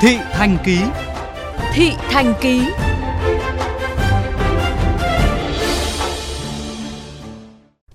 [0.00, 0.78] Thị Thành Ký
[1.72, 2.60] Thị Thành Ký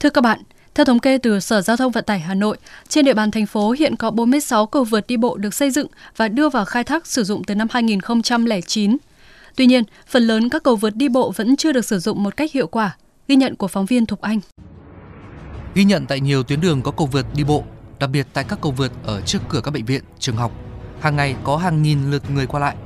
[0.00, 0.42] Thưa các bạn,
[0.74, 2.56] theo thống kê từ Sở Giao thông Vận tải Hà Nội,
[2.88, 5.86] trên địa bàn thành phố hiện có 46 cầu vượt đi bộ được xây dựng
[6.16, 8.96] và đưa vào khai thác sử dụng từ năm 2009.
[9.56, 12.36] Tuy nhiên, phần lớn các cầu vượt đi bộ vẫn chưa được sử dụng một
[12.36, 12.96] cách hiệu quả,
[13.28, 14.40] ghi nhận của phóng viên Thục Anh.
[15.74, 17.64] Ghi nhận tại nhiều tuyến đường có cầu vượt đi bộ,
[17.98, 20.52] đặc biệt tại các cầu vượt ở trước cửa các bệnh viện, trường học,
[21.00, 22.76] hàng ngày có hàng nghìn lượt người qua lại.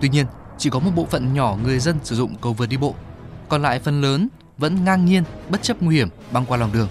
[0.00, 0.26] Tuy nhiên,
[0.58, 2.94] chỉ có một bộ phận nhỏ người dân sử dụng cầu vượt đi bộ,
[3.48, 4.28] còn lại phần lớn
[4.58, 6.88] vẫn ngang nhiên bất chấp nguy hiểm băng qua lòng đường.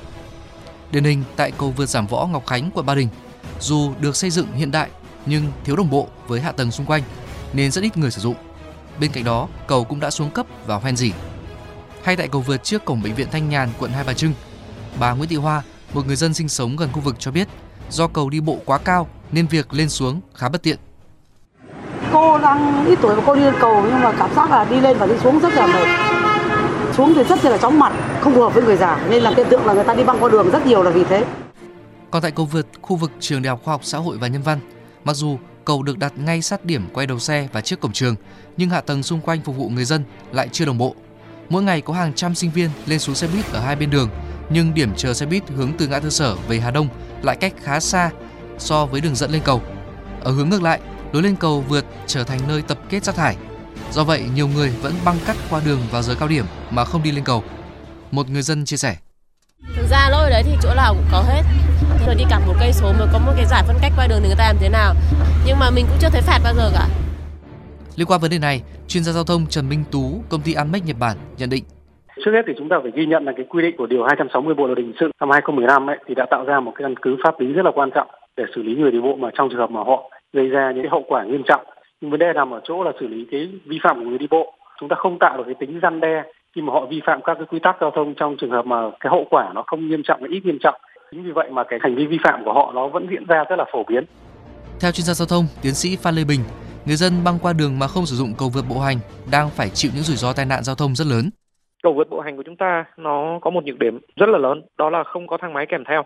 [0.92, 3.08] Điển hình tại cầu vượt Giảm Võ Ngọc Khánh quận Ba Đình,
[3.60, 4.90] dù được xây dựng hiện đại
[5.26, 7.04] nhưng thiếu đồng bộ với hạ tầng xung quanh
[7.54, 8.36] nên rất ít người sử dụng.
[9.00, 11.12] Bên cạnh đó, cầu cũng đã xuống cấp và hoen dỉ.
[12.04, 14.34] Hay tại cầu vượt trước cổng bệnh viện Thanh Nhàn, quận Hai Bà Trưng,
[15.00, 17.48] bà Nguyễn Thị Hoa, một người dân sinh sống gần khu vực cho biết,
[17.90, 20.78] do cầu đi bộ quá cao nên việc lên xuống khá bất tiện.
[22.14, 24.80] Cô đang ít tuổi và cô đi lên cầu nhưng mà cảm giác là đi
[24.80, 25.88] lên và đi xuống rất là mệt.
[26.94, 29.48] Xuống thì rất là chóng mặt, không phù hợp với người già nên là hiện
[29.50, 31.26] tượng là người ta đi băng qua đường rất nhiều là vì thế.
[32.12, 34.42] Còn tại cầu vượt khu vực trường Đại học Khoa học Xã hội và Nhân
[34.42, 34.60] văn,
[35.04, 38.16] mặc dù cầu được đặt ngay sát điểm quay đầu xe và trước cổng trường,
[38.58, 40.96] nhưng hạ tầng xung quanh phục vụ người dân lại chưa đồng bộ.
[41.50, 44.10] Mỗi ngày có hàng trăm sinh viên lên xuống xe buýt ở hai bên đường,
[44.50, 46.88] nhưng điểm chờ xe buýt hướng từ ngã tư sở về Hà Đông
[47.22, 48.10] lại cách khá xa
[48.60, 49.62] so với đường dẫn lên cầu.
[50.24, 50.80] Ở hướng ngược lại,
[51.14, 53.36] lối lên cầu vượt trở thành nơi tập kết rác thải.
[53.92, 57.04] Do vậy, nhiều người vẫn băng cắt qua đường vào giờ cao điểm mà không
[57.04, 57.44] đi lên cầu.
[58.12, 58.96] Một người dân chia sẻ.
[59.76, 61.42] Thực ra lỗi đấy thì chỗ nào cũng có hết.
[62.06, 64.20] Rồi đi cả một cây số mới có một cái giải phân cách qua đường
[64.22, 64.96] thì người ta làm thế nào.
[65.46, 66.88] Nhưng mà mình cũng chưa thấy phạt bao giờ cả.
[67.96, 70.84] Liên quan vấn đề này, chuyên gia giao thông Trần Minh Tú, công ty Anmex
[70.84, 71.64] Nhật Bản nhận định
[72.26, 74.54] Trước hết thì chúng ta phải ghi nhận là cái quy định của điều 260
[74.56, 77.18] Bộ luật hình sự năm 2015 ấy thì đã tạo ra một cái căn cứ
[77.24, 78.08] pháp lý rất là quan trọng
[78.40, 80.90] để xử lý người đi bộ mà trong trường hợp mà họ gây ra những
[80.90, 81.66] hậu quả nghiêm trọng.
[82.02, 84.28] Nhưng vấn đề nằm ở chỗ là xử lý cái vi phạm của người đi
[84.32, 84.54] bộ.
[84.80, 86.24] Chúng ta không tạo được cái tính răn đe
[86.56, 88.78] khi mà họ vi phạm các cái quy tắc giao thông trong trường hợp mà
[89.00, 90.76] cái hậu quả nó không nghiêm trọng hay ít nghiêm trọng.
[91.12, 93.44] Chính vì vậy mà cái hành vi vi phạm của họ nó vẫn diễn ra
[93.50, 94.04] rất là phổ biến.
[94.82, 96.40] Theo chuyên gia giao thông, tiến sĩ Phan Lê Bình,
[96.86, 98.98] người dân băng qua đường mà không sử dụng cầu vượt bộ hành
[99.32, 101.30] đang phải chịu những rủi ro tai nạn giao thông rất lớn.
[101.84, 104.62] Cầu vượt bộ hành của chúng ta nó có một nhược điểm rất là lớn,
[104.78, 106.04] đó là không có thang máy kèm theo.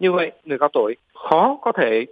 [0.00, 2.06] Như vậy, người cao tuổi khó có thể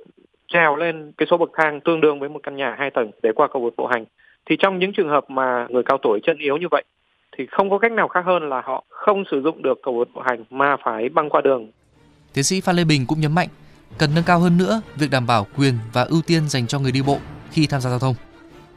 [0.48, 3.32] trèo lên cái số bậc thang tương đương với một căn nhà hai tầng để
[3.34, 4.04] qua cầu vượt bộ hành.
[4.46, 6.84] Thì trong những trường hợp mà người cao tuổi chân yếu như vậy
[7.38, 10.08] thì không có cách nào khác hơn là họ không sử dụng được cầu vượt
[10.14, 11.70] bộ hành mà phải băng qua đường.
[12.34, 13.48] Tiến sĩ Phan Lê Bình cũng nhấn mạnh
[13.98, 16.92] cần nâng cao hơn nữa việc đảm bảo quyền và ưu tiên dành cho người
[16.92, 17.18] đi bộ
[17.50, 18.14] khi tham gia giao thông.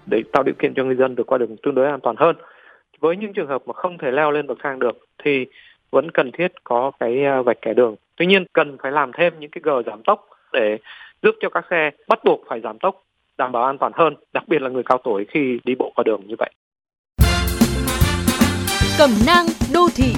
[0.06, 2.36] Để tạo điều kiện cho người dân được qua đường tương đối an toàn hơn.
[3.00, 5.46] Với những trường hợp mà không thể leo lên bậc thang được thì
[5.92, 7.96] vẫn cần thiết có cái à, vạch kẻ đường.
[8.22, 10.78] Tuy nhiên cần phải làm thêm những cái gờ giảm tốc để
[11.24, 13.04] giúp cho các xe bắt buộc phải giảm tốc
[13.38, 16.04] đảm bảo an toàn hơn, đặc biệt là người cao tuổi khi đi bộ qua
[16.04, 16.52] đường như vậy.
[18.98, 20.14] Cẩm nang đô thị